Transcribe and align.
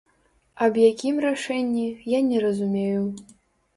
Аб 0.67 0.73
якім 0.91 1.19
рашэнні, 1.27 1.85
я 2.17 2.25
не 2.31 2.37
разумею. 2.47 3.01